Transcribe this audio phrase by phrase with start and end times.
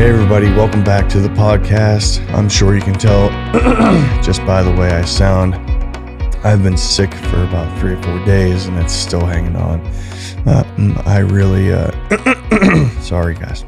[0.00, 2.26] Hey, everybody, welcome back to the podcast.
[2.32, 3.28] I'm sure you can tell
[4.22, 5.56] just by the way I sound.
[6.42, 9.80] I've been sick for about three or four days and it's still hanging on.
[10.46, 11.90] Uh, mm, I really, uh,
[13.02, 13.66] sorry, guys.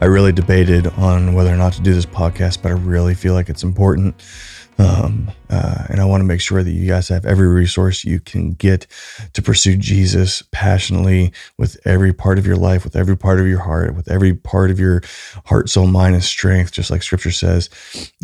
[0.00, 3.34] I really debated on whether or not to do this podcast, but I really feel
[3.34, 4.14] like it's important.
[4.80, 8.18] Um, uh, and I want to make sure that you guys have every resource you
[8.18, 8.86] can get
[9.34, 13.58] to pursue Jesus passionately with every part of your life, with every part of your
[13.58, 15.02] heart, with every part of your
[15.44, 17.68] heart, soul, mind, and strength, just like Scripture says.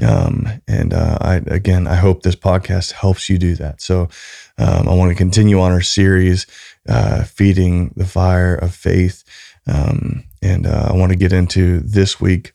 [0.03, 3.83] Um, and uh, I, again, I hope this podcast helps you do that.
[3.83, 4.09] So
[4.57, 6.47] um, I want to continue on our series,
[6.89, 9.25] uh, feeding the fire of faith,
[9.67, 12.53] um, and uh, I want to get into this week.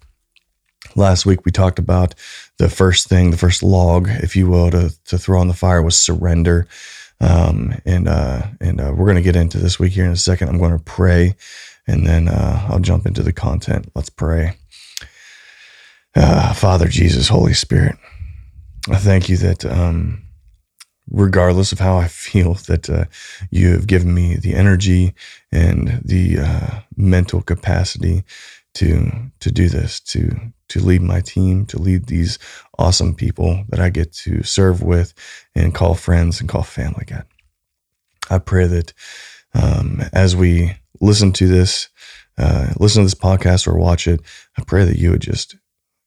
[0.95, 2.15] Last week we talked about
[2.61, 5.81] the first thing, the first log, if you will, to to throw on the fire
[5.81, 6.67] was surrender.
[7.19, 10.15] Um, and uh, and uh, we're going to get into this week here in a
[10.15, 10.47] second.
[10.47, 11.35] I'm going to pray,
[11.87, 13.91] and then uh, I'll jump into the content.
[13.95, 14.57] Let's pray.
[16.15, 17.95] Uh, Father Jesus, Holy Spirit,
[18.89, 20.21] I thank you that um,
[21.09, 23.05] regardless of how I feel, that uh,
[23.49, 25.15] you have given me the energy
[25.51, 28.23] and the uh, mental capacity
[28.75, 32.39] to to do this, to to lead my team, to lead these
[32.77, 35.13] awesome people that I get to serve with
[35.53, 37.03] and call friends and call family.
[37.05, 37.25] God,
[38.29, 38.93] I pray that
[39.53, 41.89] um, as we listen to this,
[42.37, 44.21] uh, listen to this podcast or watch it,
[44.57, 45.55] I pray that you would just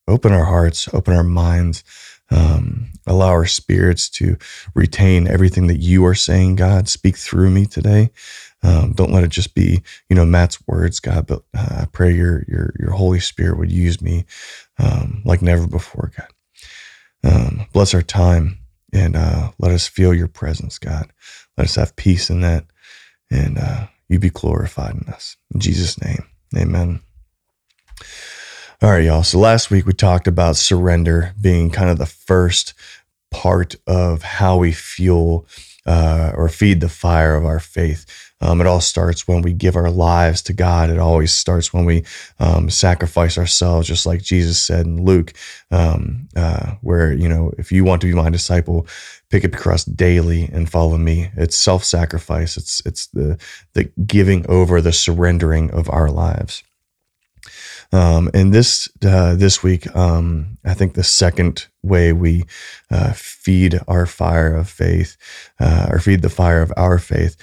[0.08, 1.84] open our hearts, open our minds,
[2.30, 4.36] um, allow our spirits to
[4.74, 6.56] retain everything that you are saying.
[6.56, 8.10] God, speak through me today.
[8.64, 11.28] Um, don't let it just be, you know, Matt's words, God.
[11.28, 14.26] But uh, I pray your your your Holy Spirit would use me
[14.78, 16.28] um, like never before, God.
[17.24, 18.58] Um, bless our time
[18.92, 21.12] and uh, let us feel your presence, God.
[21.58, 22.66] Let us have peace in that,
[23.30, 25.36] and uh, you be glorified in us.
[25.54, 27.00] In Jesus' name, Amen.
[28.82, 29.24] All right, y'all.
[29.24, 32.74] So last week we talked about surrender being kind of the first
[33.30, 35.46] part of how we fuel
[35.86, 38.06] uh, or feed the fire of our faith.
[38.40, 40.90] Um, it all starts when we give our lives to God.
[40.90, 42.04] It always starts when we
[42.38, 45.32] um, sacrifice ourselves, just like Jesus said in Luke,
[45.70, 48.86] um, uh, where, you know, if you want to be my disciple,
[49.30, 51.30] pick up your cross daily and follow me.
[51.36, 52.56] It's self-sacrifice.
[52.56, 53.38] It's it's the
[53.72, 56.62] the giving over, the surrendering of our lives.
[57.92, 62.44] Um, and this uh, this week, um, I think the second way we
[62.90, 65.16] uh, feed our fire of faith,
[65.60, 67.36] uh, or feed the fire of our faith,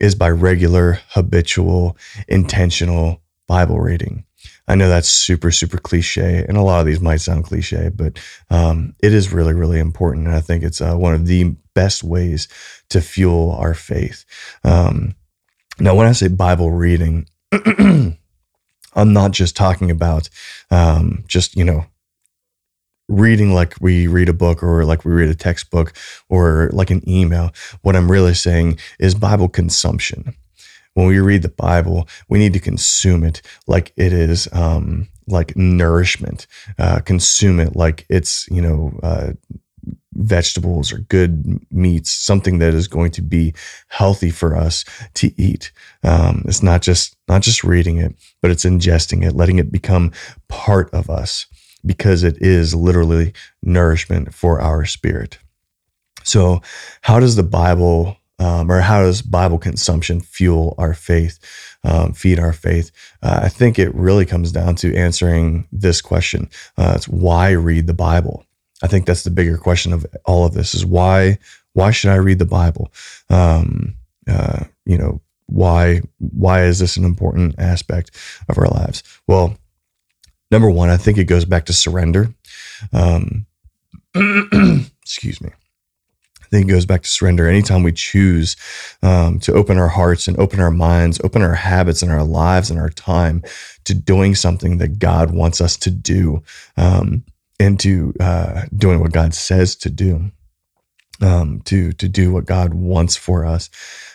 [0.00, 1.96] is by regular, habitual,
[2.28, 4.24] intentional Bible reading.
[4.68, 8.18] I know that's super, super cliche, and a lot of these might sound cliche, but
[8.50, 10.26] um, it is really, really important.
[10.26, 12.48] And I think it's uh, one of the best ways
[12.90, 14.24] to fuel our faith.
[14.64, 15.14] Um,
[15.80, 17.26] now, when I say Bible reading,
[18.94, 20.28] I'm not just talking about
[20.70, 21.86] um, just, you know,
[23.08, 25.94] reading like we read a book or like we read a textbook
[26.28, 27.50] or like an email.
[27.82, 30.34] What I'm really saying is Bible consumption.
[30.94, 35.56] When we read the Bible, we need to consume it like it is um, like
[35.56, 36.46] nourishment.
[36.78, 39.32] Uh, consume it like it's you know uh,
[40.18, 43.54] vegetables or good meats, something that is going to be
[43.88, 44.84] healthy for us
[45.14, 45.72] to eat.
[46.02, 50.12] Um, it's not just not just reading it, but it's ingesting it, letting it become
[50.48, 51.46] part of us
[51.86, 55.38] because it is literally nourishment for our spirit.
[56.24, 56.60] So,
[57.02, 61.38] how does the Bible um, or how does Bible consumption fuel our faith,
[61.82, 62.92] um, feed our faith?
[63.20, 67.86] Uh, I think it really comes down to answering this question: uh, It's why read
[67.86, 68.44] the Bible?
[68.82, 71.38] I think that's the bigger question of all of this: is why
[71.72, 72.92] why should I read the Bible?
[73.30, 73.94] Um,
[74.28, 78.10] uh, you know, why why is this an important aspect
[78.48, 79.02] of our lives?
[79.26, 79.56] Well,
[80.50, 82.28] number one, I think it goes back to surrender.
[82.92, 83.46] Um,
[85.02, 85.50] excuse me.
[86.48, 87.46] I think it goes back to surrender.
[87.46, 88.56] Anytime we choose
[89.02, 92.70] um, to open our hearts and open our minds, open our habits and our lives
[92.70, 93.42] and our time
[93.84, 96.42] to doing something that God wants us to do,
[96.78, 97.22] um,
[97.60, 100.30] and to uh, doing what God says to do,
[101.22, 103.70] um, to to do what God wants for us,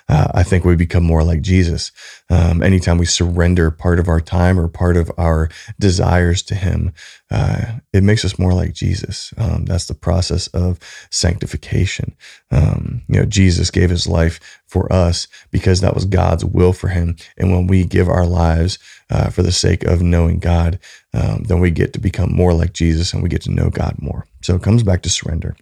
[0.10, 1.92] uh, I think we become more like Jesus.
[2.30, 6.94] Um, anytime we surrender part of our time or part of our desires to Him,
[7.32, 9.34] uh, it makes us more like Jesus.
[9.38, 10.80] Um, that's the process of
[11.10, 12.16] sanctification.
[12.52, 16.90] Um, you know, Jesus gave His life for us because that was God's will for
[16.90, 17.16] Him.
[17.38, 18.80] And when we give our lives
[19.10, 20.80] uh, for the sake of knowing God,
[21.14, 23.96] um, then we get to become more like Jesus and we get to know God
[24.00, 24.26] more.
[24.42, 25.56] So it comes back to surrender.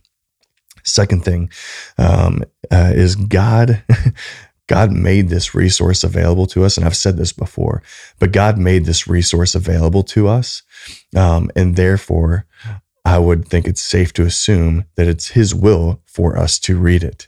[0.92, 1.50] Second thing
[1.98, 3.84] um, uh, is God.
[4.68, 6.78] God made this resource available to us.
[6.78, 7.84] And I've said this before,
[8.20, 10.64] but God made this resource available to us.
[11.14, 12.46] Um, and therefore,
[13.04, 17.04] I would think it's safe to assume that it's His will for us to read
[17.04, 17.28] it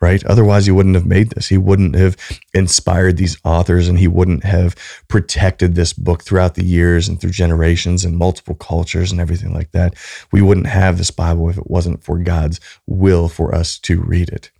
[0.00, 0.24] right?
[0.26, 1.48] Otherwise, he wouldn't have made this.
[1.48, 2.16] He wouldn't have
[2.54, 4.76] inspired these authors and he wouldn't have
[5.08, 9.72] protected this book throughout the years and through generations and multiple cultures and everything like
[9.72, 9.94] that.
[10.30, 14.28] We wouldn't have this Bible if it wasn't for God's will for us to read
[14.28, 14.50] it.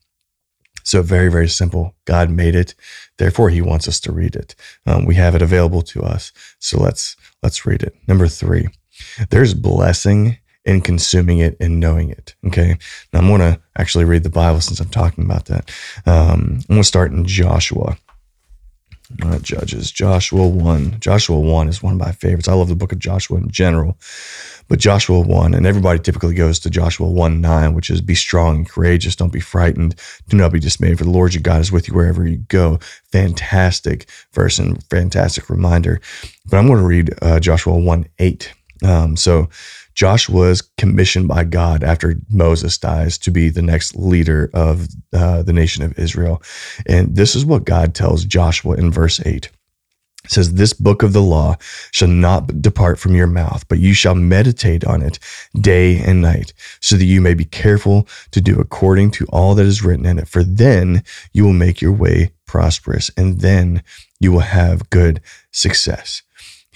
[0.85, 1.95] So, very, very simple.
[2.07, 2.75] God made it.
[3.19, 4.55] Therefore, he wants us to read it.
[4.87, 6.33] Um, we have it available to us.
[6.61, 7.95] So, let's, let's read it.
[8.09, 8.69] Number three,
[9.29, 10.39] there's blessing
[10.69, 12.37] in consuming it and knowing it.
[12.47, 12.77] Okay.
[13.13, 15.71] Now I'm going to actually read the Bible since I'm talking about that.
[16.05, 17.97] Um, I'm going to start in Joshua.
[19.17, 21.01] Not Judges, Joshua 1.
[21.01, 22.49] Joshua 1 is one of my favorites.
[22.49, 23.97] I love the book of Joshua in general,
[24.69, 28.57] but Joshua 1, and everybody typically goes to Joshua 1 9, which is be strong
[28.57, 29.17] and courageous.
[29.17, 29.95] Don't be frightened.
[30.29, 32.81] Do not be dismayed, for the Lord your God is with you wherever you go.
[33.05, 36.03] Fantastic verse and fantastic reminder.
[36.51, 38.53] But I'm going to read uh, Joshua 1 8.
[38.85, 39.49] Um, so
[39.99, 45.43] Joshua is commissioned by God after Moses dies to be the next leader of uh,
[45.43, 46.41] the nation of Israel.
[46.87, 49.47] And this is what God tells Joshua in verse 8.
[49.47, 49.51] It
[50.31, 51.57] says, This book of the law
[51.91, 55.19] shall not depart from your mouth, but you shall meditate on it
[55.61, 59.67] day and night, so that you may be careful to do according to all that
[59.67, 60.29] is written in it.
[60.29, 61.03] For then
[61.33, 63.83] you will make your way prosperous, and then
[64.21, 66.23] you will have good success.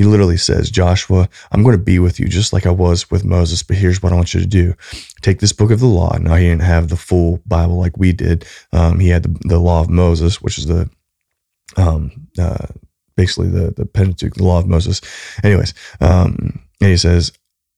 [0.02, 3.25] He literally says, Joshua, I'm going to be with you just like I was with
[3.25, 4.75] Moses, but here's what I want you to do.
[5.20, 6.19] Take this book of the law.
[6.19, 8.44] Now, he didn't have the full Bible like we did.
[8.72, 10.90] Um, he had the, the law of Moses, which is the,
[11.76, 12.66] um, uh,
[13.14, 15.00] basically the, the Pentateuch, the law of Moses.
[15.44, 17.31] Anyways, um, and he says,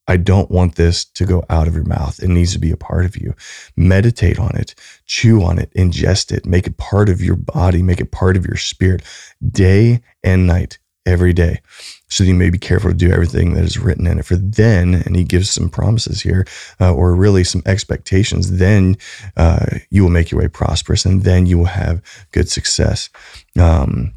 [0.08, 2.22] I don't want this to go out of your mouth.
[2.22, 3.34] It needs to be a part of you.
[3.76, 4.74] Meditate on it,
[5.04, 8.46] chew on it, ingest it, make it part of your body, make it part of
[8.46, 9.02] your spirit
[9.46, 11.60] day and night, every day
[12.08, 14.24] so that you may be careful to do everything that is written in it.
[14.24, 16.46] For then, and he gives some promises here,
[16.80, 18.96] uh, or really some expectations, then
[19.36, 22.02] uh, you will make your way prosperous and then you will have
[22.32, 23.10] good success.
[23.58, 24.14] Um,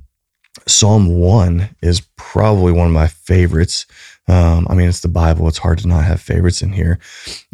[0.68, 3.86] Psalm 1 is probably one of my favorites.
[4.28, 5.48] Um, I mean, it's the Bible.
[5.48, 7.00] It's hard to not have favorites in here.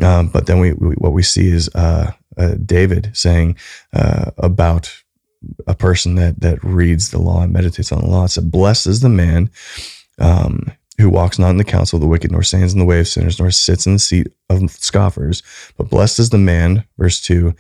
[0.02, 3.58] Um, but then we, we, what we see is uh, uh David saying
[3.94, 5.03] uh, about
[5.68, 8.26] a person that that reads the law and meditates on the law.
[8.26, 9.50] It said, "Blessed is the man
[10.20, 13.00] um, who walks not in the counsel of the wicked, nor stands in the way
[13.00, 15.42] of sinners, nor sits in the seat of scoffers.
[15.78, 17.54] But blessed is the man, verse 2,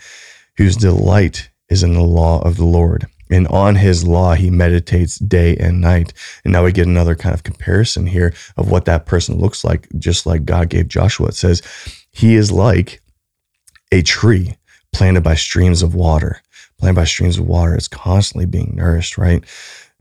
[0.58, 3.08] whose delight is in the law of the Lord.
[3.32, 6.14] And on his law, he meditates day and night.
[6.44, 9.88] And now we get another kind of comparison here of what that person looks like,
[9.98, 11.30] just like God gave Joshua.
[11.30, 11.64] It says,
[12.12, 13.02] He is like
[13.92, 14.56] a tree
[14.92, 16.43] planted by streams of water.
[16.84, 19.44] Planted by streams of water, it's constantly being nourished, right?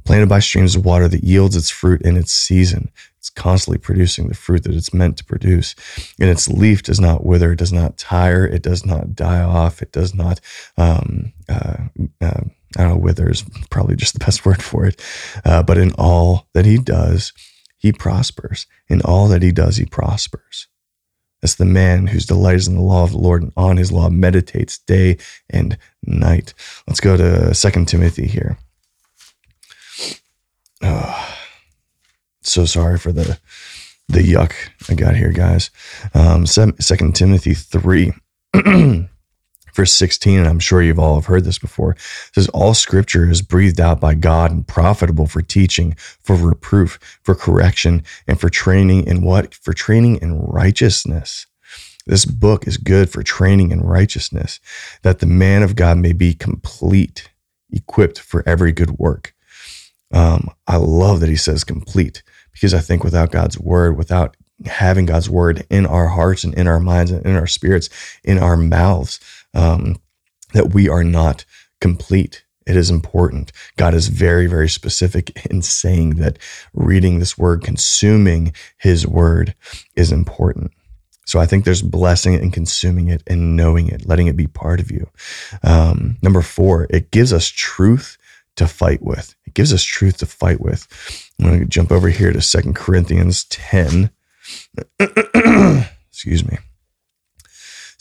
[0.04, 2.90] planted by streams of water that yields its fruit in its season.
[3.18, 5.76] It's constantly producing the fruit that it's meant to produce.
[6.18, 9.80] And its leaf does not wither, it does not tire, it does not die off,
[9.80, 10.40] it does not,
[10.76, 11.84] um, uh,
[12.20, 12.40] uh,
[12.76, 15.00] I don't know, wither is probably just the best word for it.
[15.44, 17.32] Uh, but in all that he does,
[17.78, 18.66] he prospers.
[18.88, 20.66] In all that he does, he prospers.
[21.42, 23.90] That's the man whose delight is in the law of the Lord and on his
[23.90, 25.18] law meditates day
[25.50, 26.54] and night.
[26.86, 28.58] Let's go to Second Timothy here.
[30.82, 31.36] Oh,
[32.42, 33.38] so sorry for the
[34.08, 34.52] the yuck
[34.88, 35.70] I got here, guys.
[36.14, 38.12] Um, Second Timothy three.
[39.72, 41.96] verse 16, and I'm sure you've all have heard this before,
[42.34, 47.34] says, All scripture is breathed out by God and profitable for teaching, for reproof, for
[47.34, 49.54] correction, and for training in what?
[49.54, 51.46] For training in righteousness.
[52.06, 54.58] This book is good for training in righteousness,
[55.02, 57.30] that the man of God may be complete,
[57.70, 59.34] equipped for every good work.
[60.12, 64.36] Um, I love that he says complete because I think without God's word, without
[64.66, 67.88] having God's word in our hearts and in our minds and in our spirits,
[68.22, 69.20] in our mouths,
[69.54, 69.96] um,
[70.52, 71.44] that we are not
[71.80, 72.44] complete.
[72.66, 73.50] It is important.
[73.76, 76.38] God is very, very specific in saying that
[76.72, 79.54] reading this word, consuming his word
[79.96, 80.72] is important.
[81.26, 84.80] So I think there's blessing in consuming it and knowing it, letting it be part
[84.80, 85.08] of you.
[85.62, 88.16] Um, number four, it gives us truth
[88.56, 89.34] to fight with.
[89.46, 90.86] It gives us truth to fight with.
[91.38, 94.10] I'm going to jump over here to Second Corinthians 10.
[96.10, 96.58] Excuse me.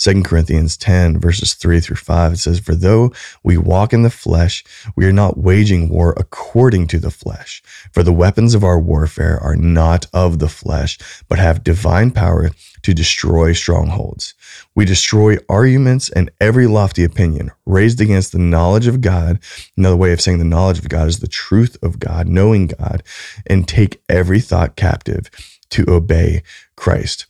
[0.01, 4.09] 2 Corinthians 10, verses 3 through 5, it says, For though we walk in the
[4.09, 4.63] flesh,
[4.95, 7.61] we are not waging war according to the flesh.
[7.91, 10.97] For the weapons of our warfare are not of the flesh,
[11.29, 12.49] but have divine power
[12.81, 14.33] to destroy strongholds.
[14.73, 19.39] We destroy arguments and every lofty opinion raised against the knowledge of God.
[19.77, 23.03] Another way of saying the knowledge of God is the truth of God, knowing God,
[23.45, 25.29] and take every thought captive
[25.69, 26.41] to obey
[26.75, 27.27] Christ.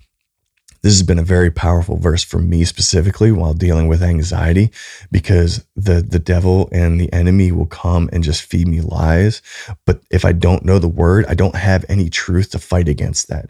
[0.84, 4.72] This has been a very powerful verse for me specifically while dealing with anxiety
[5.12, 9.42] because the the devil and the enemy will come and just feed me lies.
[9.86, 13.28] But if I don't know the word, I don't have any truth to fight against
[13.28, 13.50] that.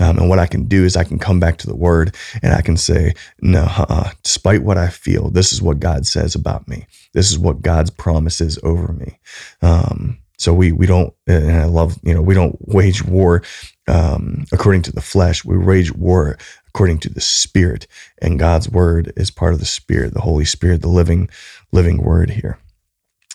[0.00, 2.54] Um, and what I can do is I can come back to the word and
[2.54, 4.10] I can say, no, uh-uh.
[4.22, 6.86] despite what I feel, this is what God says about me.
[7.12, 9.18] This is what God's promises over me.
[9.60, 13.42] Um, so we we don't, and I love, you know, we don't wage war
[13.86, 15.44] um, according to the flesh.
[15.44, 16.36] We wage war
[16.74, 17.86] according to the Spirit,
[18.20, 21.28] and God's word is part of the Spirit, the Holy Spirit, the living
[21.70, 22.58] living word here.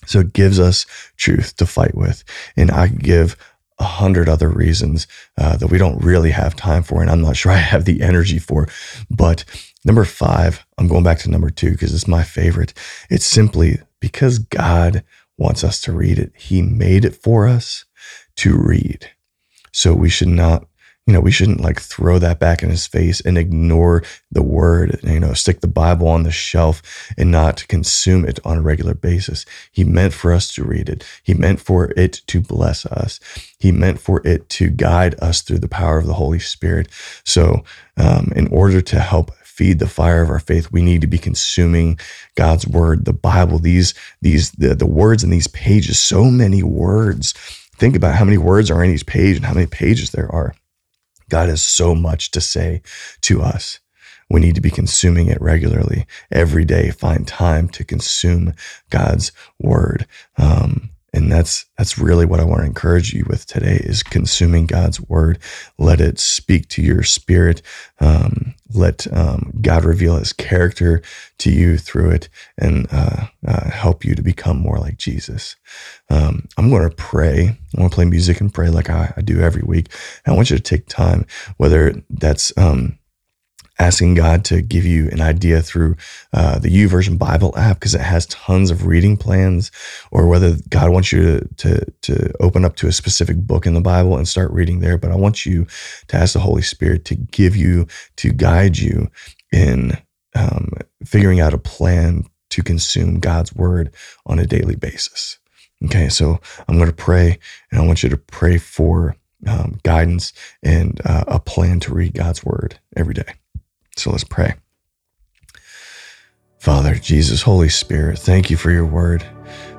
[0.06, 0.86] So it gives us
[1.18, 2.24] truth to fight with,
[2.56, 3.38] and I could give
[3.80, 5.06] a hundred other reasons
[5.38, 8.02] uh, that we don't really have time for, and I'm not sure I have the
[8.02, 8.68] energy for.
[9.10, 9.46] But
[9.86, 12.74] number five, I'm going back to number two because it's my favorite.
[13.10, 15.04] It's simply because God
[15.38, 16.32] wants us to read it.
[16.36, 17.86] He made it for us
[18.38, 19.12] to read.
[19.72, 20.67] So we should not,
[21.08, 25.00] you know, we shouldn't like throw that back in his face and ignore the word,
[25.04, 26.82] you know, stick the Bible on the shelf
[27.18, 29.46] and not consume it on a regular basis.
[29.72, 31.06] He meant for us to read it.
[31.24, 33.22] He meant for it to bless us.
[33.58, 36.90] He meant for it to guide us through the power of the Holy Spirit.
[37.24, 37.64] So,
[37.96, 41.18] um, in order to help feed the fire of our faith, we need to be
[41.18, 41.98] consuming
[42.36, 47.32] God's word, the Bible, these, these, the, the words in these pages, so many words.
[47.78, 50.54] Think about how many words are in each page and how many pages there are.
[51.30, 52.82] God has so much to say
[53.22, 53.80] to us.
[54.30, 56.92] We need to be consuming it regularly every day.
[56.92, 58.54] Find time to consume
[58.90, 60.06] God's word.
[60.38, 64.68] Um, and that's that's really what I want to encourage you with today is consuming
[64.68, 65.40] God's word.
[65.80, 67.64] Let it speak to your spirit.
[68.00, 71.02] Um, let um, God reveal His character
[71.40, 75.56] to you through it, and uh, uh, help you to become more like Jesus.
[76.12, 77.58] Um, I'm going to pray.
[77.76, 79.90] I want to play music and pray like I, I do every week.
[80.24, 81.26] And I want you to take time,
[81.58, 83.00] whether that's um,
[83.80, 85.96] asking God to give you an idea through
[86.34, 89.72] uh, the Version Bible app because it has tons of reading plans,
[90.12, 93.74] or whether God wants you to, to, to open up to a specific book in
[93.74, 94.98] the Bible and start reading there.
[94.98, 95.68] But I want you
[96.08, 99.10] to ask the Holy Spirit to give you, to guide you
[99.52, 99.98] in
[100.36, 100.72] um,
[101.06, 103.94] figuring out a plan to consume God's word
[104.26, 105.38] on a daily basis.
[105.86, 107.38] Okay, so I'm going to pray,
[107.72, 109.16] and I want you to pray for
[109.46, 113.34] um, guidance and uh, a plan to read God's word every day.
[113.98, 114.54] So let's pray.
[116.60, 119.26] Father, Jesus, Holy Spirit, thank you for your word.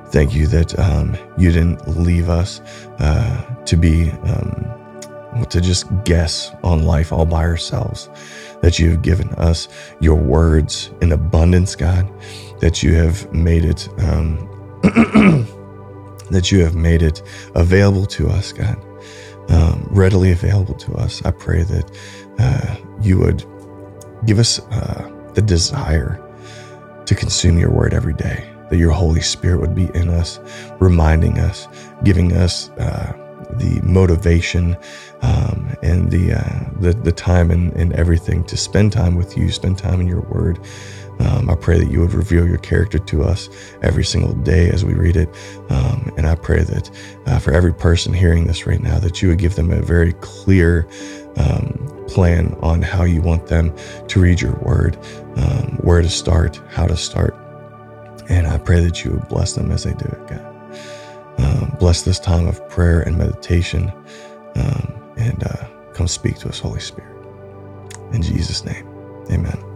[0.07, 2.59] Thank you that um, you didn't leave us
[2.99, 8.09] uh, to be, um, to just guess on life all by ourselves.
[8.61, 9.69] That you have given us
[10.01, 12.09] your words in abundance, God.
[12.59, 14.37] That you have made it, um,
[16.31, 17.21] that you have made it
[17.55, 18.77] available to us, God.
[19.49, 21.23] Um, readily available to us.
[21.23, 21.91] I pray that
[22.39, 23.45] uh, you would
[24.25, 26.19] Give us uh, the desire
[27.05, 30.39] to consume your word every day, that your Holy Spirit would be in us,
[30.79, 31.67] reminding us,
[32.03, 33.13] giving us uh,
[33.51, 34.77] the motivation
[35.21, 39.49] um, and the, uh, the, the time and, and everything to spend time with you,
[39.51, 40.59] spend time in your word.
[41.19, 43.49] Um, I pray that you would reveal your character to us
[43.81, 45.29] every single day as we read it.
[45.69, 46.89] Um, and I pray that
[47.25, 50.13] uh, for every person hearing this right now, that you would give them a very
[50.13, 50.87] clear
[51.35, 53.75] um, plan on how you want them
[54.07, 54.97] to read your word,
[55.37, 57.35] um, where to start, how to start.
[58.29, 60.45] And I pray that you would bless them as they do it, God.
[61.39, 63.91] Um, bless this time of prayer and meditation
[64.55, 67.15] um, and uh, come speak to us, Holy Spirit.
[68.13, 68.87] In Jesus' name,
[69.31, 69.68] amen.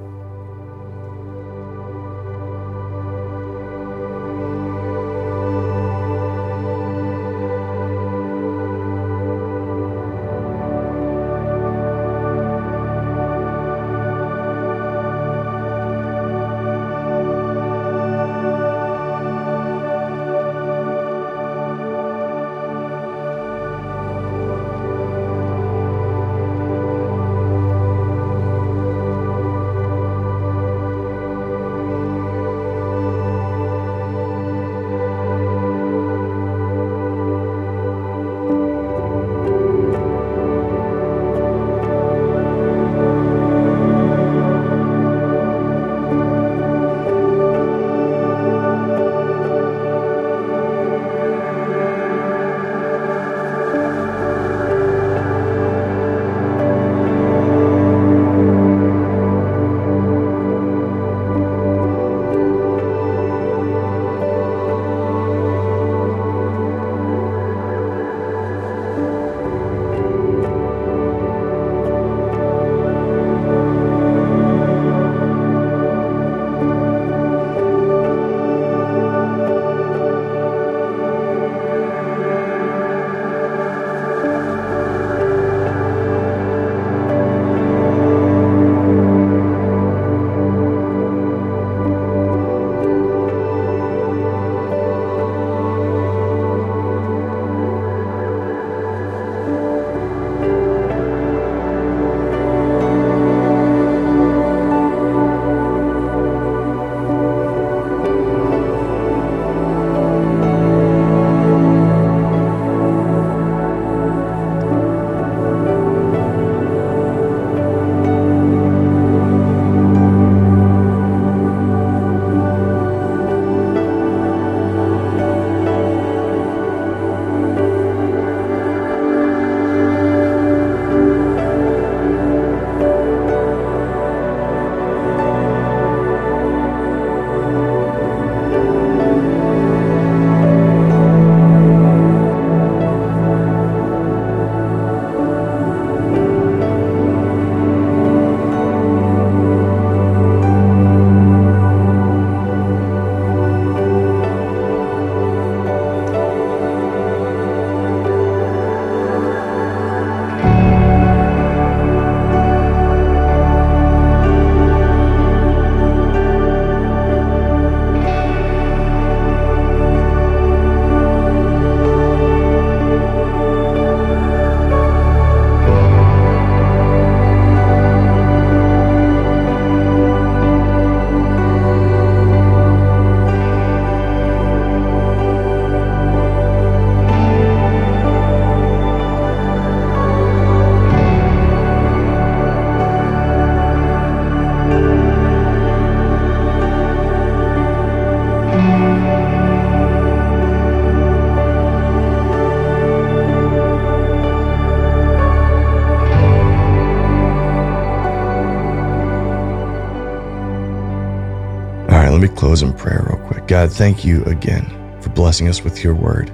[212.36, 213.48] Close in prayer real quick.
[213.48, 214.66] God, thank you again
[215.02, 216.32] for blessing us with your word.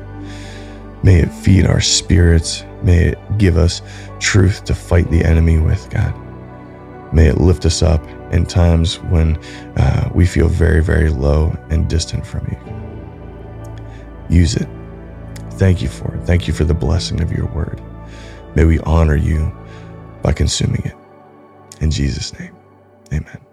[1.03, 2.63] May it feed our spirits.
[2.83, 3.81] May it give us
[4.19, 6.13] truth to fight the enemy with, God.
[7.13, 9.37] May it lift us up in times when
[9.77, 14.37] uh, we feel very, very low and distant from you.
[14.37, 14.67] Use it.
[15.53, 16.25] Thank you for it.
[16.25, 17.81] Thank you for the blessing of your word.
[18.55, 19.55] May we honor you
[20.21, 20.95] by consuming it.
[21.81, 22.55] In Jesus' name,
[23.11, 23.48] amen.